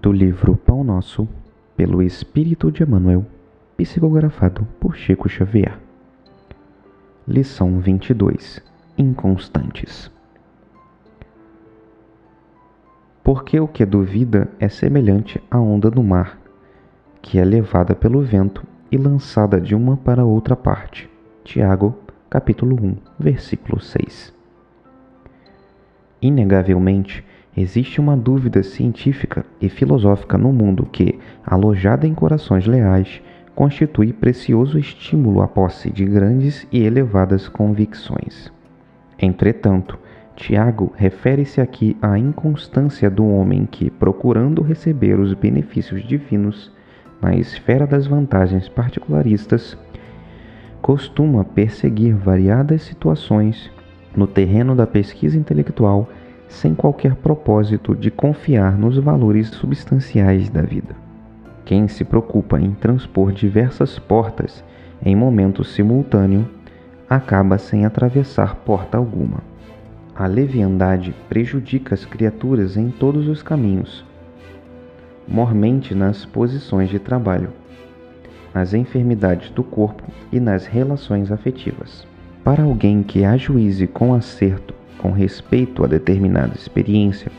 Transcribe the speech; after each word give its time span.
do 0.00 0.12
livro 0.12 0.56
Pão 0.56 0.84
Nosso, 0.84 1.26
pelo 1.74 2.02
Espírito 2.02 2.70
de 2.70 2.82
Emmanuel, 2.82 3.24
psicografado 3.78 4.66
por 4.78 4.94
Chico 4.94 5.26
Xavier. 5.26 5.78
Lição 7.26 7.80
22 7.80 8.62
Inconstantes 8.98 10.10
Porque 13.24 13.58
o 13.58 13.66
que 13.66 13.86
duvida 13.86 14.48
é 14.60 14.68
semelhante 14.68 15.42
à 15.50 15.58
onda 15.58 15.90
do 15.90 16.02
mar, 16.02 16.38
que 17.22 17.38
é 17.38 17.44
levada 17.44 17.94
pelo 17.94 18.20
vento 18.20 18.64
e 18.92 18.98
lançada 18.98 19.58
de 19.58 19.74
uma 19.74 19.96
para 19.96 20.26
outra 20.26 20.54
parte. 20.54 21.08
Tiago, 21.42 21.98
capítulo 22.28 22.76
1, 22.80 22.96
versículo 23.18 23.80
6. 23.80 24.32
Inegavelmente, 26.20 27.24
existe 27.56 28.00
uma 28.00 28.16
dúvida 28.16 28.62
científica 28.62 29.44
e 29.60 29.68
filosófica 29.68 30.36
no 30.36 30.52
mundo 30.52 30.84
que, 30.84 31.18
alojada 31.44 32.06
em 32.06 32.14
corações 32.14 32.66
leais, 32.66 33.22
constitui 33.54 34.12
precioso 34.12 34.78
estímulo 34.78 35.40
à 35.40 35.48
posse 35.48 35.90
de 35.90 36.04
grandes 36.04 36.66
e 36.70 36.82
elevadas 36.82 37.48
convicções. 37.48 38.52
Entretanto, 39.18 39.98
Tiago 40.36 40.92
refere-se 40.94 41.62
aqui 41.62 41.96
à 42.02 42.18
inconstância 42.18 43.08
do 43.08 43.26
homem 43.26 43.64
que, 43.64 43.88
procurando 43.88 44.60
receber 44.60 45.18
os 45.18 45.32
benefícios 45.32 46.06
divinos 46.06 46.70
na 47.22 47.34
esfera 47.34 47.86
das 47.86 48.06
vantagens 48.06 48.68
particularistas, 48.68 49.78
costuma 50.82 51.42
perseguir 51.42 52.14
variadas 52.14 52.82
situações 52.82 53.70
no 54.14 54.26
terreno 54.26 54.76
da 54.76 54.86
pesquisa 54.86 55.38
intelectual 55.38 56.06
sem 56.48 56.74
qualquer 56.74 57.14
propósito 57.16 57.94
de 57.94 58.10
confiar 58.10 58.76
nos 58.78 58.96
valores 58.98 59.48
substanciais 59.48 60.48
da 60.48 60.62
vida. 60.62 60.94
Quem 61.64 61.88
se 61.88 62.04
preocupa 62.04 62.60
em 62.60 62.72
transpor 62.72 63.32
diversas 63.32 63.98
portas 63.98 64.62
em 65.04 65.16
momento 65.16 65.64
simultâneo 65.64 66.48
acaba 67.08 67.58
sem 67.58 67.84
atravessar 67.84 68.54
porta 68.56 68.96
alguma. 68.96 69.38
A 70.14 70.26
leviandade 70.26 71.14
prejudica 71.28 71.94
as 71.94 72.04
criaturas 72.04 72.76
em 72.76 72.90
todos 72.90 73.28
os 73.28 73.42
caminhos, 73.42 74.04
mormente 75.28 75.94
nas 75.94 76.24
posições 76.24 76.88
de 76.88 76.98
trabalho, 76.98 77.50
nas 78.54 78.72
enfermidades 78.72 79.50
do 79.50 79.62
corpo 79.62 80.04
e 80.32 80.40
nas 80.40 80.64
relações 80.66 81.30
afetivas. 81.30 82.06
Para 82.42 82.62
alguém 82.62 83.02
que 83.02 83.24
ajuize 83.24 83.86
com 83.88 84.14
acerto 84.14 84.75
com 85.06 85.12
respeito 85.12 85.84
a 85.84 85.86
determinada 85.86 86.56
experiência, 86.56 87.30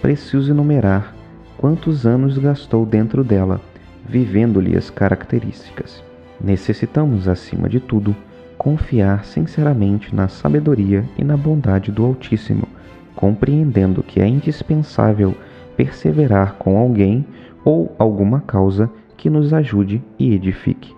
preciso 0.00 0.52
enumerar 0.52 1.12
quantos 1.58 2.06
anos 2.06 2.38
gastou 2.38 2.86
dentro 2.86 3.24
dela, 3.24 3.60
vivendo-lhe 4.08 4.76
as 4.76 4.90
características. 4.90 6.04
Necessitamos, 6.40 7.26
acima 7.26 7.68
de 7.68 7.80
tudo, 7.80 8.14
confiar 8.56 9.24
sinceramente 9.24 10.14
na 10.14 10.28
sabedoria 10.28 11.04
e 11.18 11.24
na 11.24 11.36
bondade 11.36 11.90
do 11.90 12.04
Altíssimo, 12.04 12.68
compreendendo 13.16 14.04
que 14.04 14.20
é 14.20 14.26
indispensável 14.28 15.34
perseverar 15.76 16.54
com 16.60 16.78
alguém 16.78 17.26
ou 17.64 17.92
alguma 17.98 18.40
causa 18.40 18.88
que 19.16 19.28
nos 19.28 19.52
ajude 19.52 20.00
e 20.16 20.32
edifique. 20.32 20.94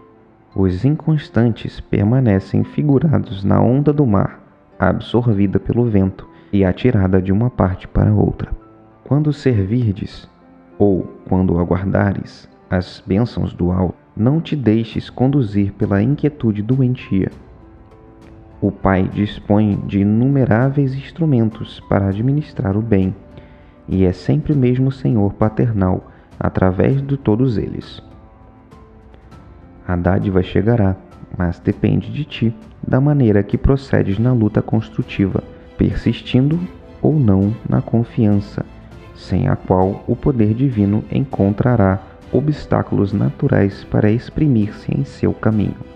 Os 0.55 0.85
inconstantes 0.85 1.81
permanecem 1.81 2.65
figurados 2.65 3.43
na 3.43 3.63
onda 3.63 3.95
do 3.95 4.07
mar, 4.07 4.42
absorvida 4.89 5.59
pelo 5.59 5.85
vento 5.85 6.29
e 6.53 6.65
atirada 6.65 7.21
de 7.21 7.33
uma 7.33 7.51
parte 7.51 7.87
para 7.89 8.13
outra. 8.13 8.51
Quando 9.05 9.33
servirdes, 9.33 10.29
ou 10.79 11.03
quando 11.29 11.59
aguardares 11.59 12.49
as 12.71 13.03
bênçãos 13.07 13.53
do 13.53 13.71
alto, 13.71 13.95
não 14.17 14.41
te 14.41 14.55
deixes 14.55 15.09
conduzir 15.09 15.73
pela 15.73 16.03
inquietude 16.03 16.63
doentia, 16.63 17.31
o 18.63 18.71
Pai 18.71 19.11
dispõe 19.13 19.77
de 19.89 20.03
inumeráveis 20.03 20.95
instrumentos 20.95 21.81
para 21.89 22.07
administrar 22.07 22.77
o 22.77 22.81
bem, 22.81 23.13
e 23.89 24.05
é 24.05 24.13
sempre 24.13 24.55
mesmo 24.55 24.93
Senhor 24.93 25.33
paternal 25.35 26.09
através 26.39 27.03
de 27.03 27.17
todos 27.17 27.59
eles. 27.59 28.01
A 29.85 29.97
dádiva 29.97 30.45
chegará, 30.45 30.95
mas 31.37 31.59
depende 31.59 32.11
de 32.11 32.25
ti, 32.25 32.55
da 32.87 33.01
maneira 33.01 33.43
que 33.43 33.57
procedes 33.57 34.19
na 34.19 34.33
luta 34.33 34.61
construtiva, 34.61 35.43
persistindo 35.77 36.61
ou 37.01 37.15
não 37.15 37.55
na 37.69 37.81
confiança, 37.81 38.65
sem 39.15 39.49
a 39.49 39.57
qual 39.57 40.05
o 40.07 40.15
poder 40.15 40.55
divino 40.55 41.05
encontrará 41.11 42.01
obstáculos 42.33 43.13
naturais 43.13 43.85
para 43.85 44.11
exprimir-se 44.11 44.97
em 44.97 45.05
seu 45.05 45.33
caminho. 45.35 45.92